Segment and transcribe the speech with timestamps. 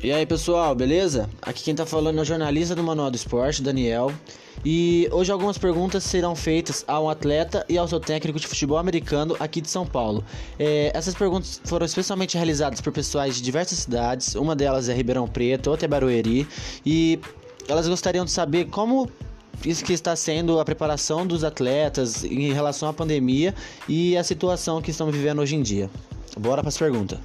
[0.00, 1.28] E aí pessoal, beleza?
[1.42, 4.12] Aqui quem tá falando é o jornalista do Manual do Esporte, Daniel.
[4.64, 8.78] E hoje algumas perguntas serão feitas a um atleta e ao seu técnico de futebol
[8.78, 10.24] americano aqui de São Paulo.
[10.56, 15.26] É, essas perguntas foram especialmente realizadas por pessoais de diversas cidades, uma delas é Ribeirão
[15.26, 16.46] Preto, outra é Barueri,
[16.86, 17.18] e
[17.66, 19.10] elas gostariam de saber como
[19.64, 23.52] isso que está sendo a preparação dos atletas em relação à pandemia
[23.88, 25.90] e a situação que estamos vivendo hoje em dia.
[26.38, 27.18] Bora para as perguntas.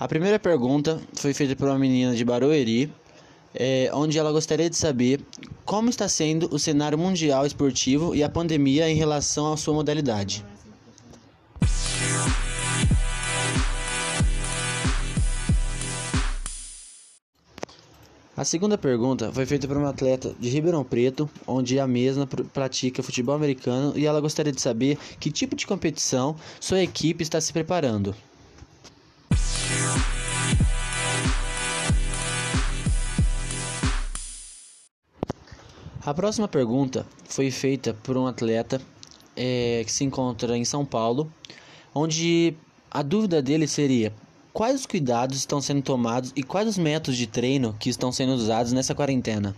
[0.00, 2.90] A primeira pergunta foi feita por uma menina de Barueri,
[3.54, 5.20] é, onde ela gostaria de saber
[5.62, 10.42] como está sendo o cenário mundial esportivo e a pandemia em relação à sua modalidade.
[18.34, 23.02] A segunda pergunta foi feita por uma atleta de Ribeirão Preto, onde a mesma pratica
[23.02, 27.52] futebol americano e ela gostaria de saber que tipo de competição sua equipe está se
[27.52, 28.16] preparando.
[36.02, 38.80] A próxima pergunta foi feita por um atleta
[39.36, 41.30] é, que se encontra em São Paulo,
[41.94, 42.54] onde
[42.90, 44.10] a dúvida dele seria
[44.50, 48.32] quais os cuidados estão sendo tomados e quais os métodos de treino que estão sendo
[48.32, 49.54] usados nessa quarentena.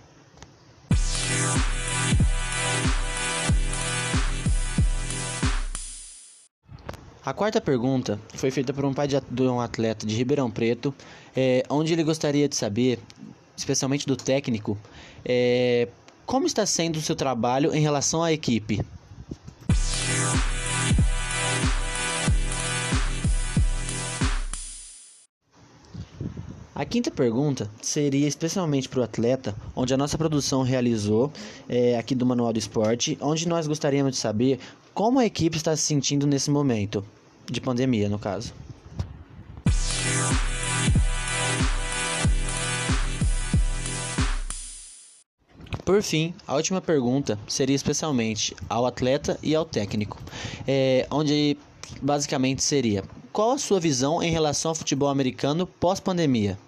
[7.24, 10.92] A quarta pergunta foi feita por um pai de um atleta de Ribeirão Preto,
[11.36, 12.98] é, onde ele gostaria de saber,
[13.56, 14.76] especialmente do técnico,
[15.24, 15.86] é,
[16.32, 18.80] como está sendo o seu trabalho em relação à equipe?
[26.74, 31.30] A quinta pergunta seria especialmente para o atleta, onde a nossa produção realizou
[31.68, 34.58] é, aqui do Manual do Esporte, onde nós gostaríamos de saber
[34.94, 37.04] como a equipe está se sentindo nesse momento
[37.44, 38.54] de pandemia, no caso.
[45.92, 50.18] Por fim, a última pergunta seria especialmente ao atleta e ao técnico,
[50.66, 51.54] é, onde
[52.00, 56.58] basicamente seria: qual a sua visão em relação ao futebol americano pós-pandemia?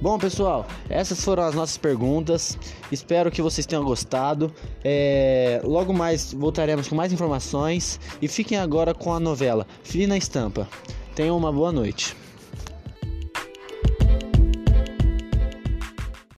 [0.00, 2.56] Bom, pessoal, essas foram as nossas perguntas.
[2.92, 4.54] Espero que vocês tenham gostado.
[4.84, 7.98] É, logo mais voltaremos com mais informações.
[8.22, 10.68] E fiquem agora com a novela Fina Estampa.
[11.16, 12.14] Tenham uma boa noite.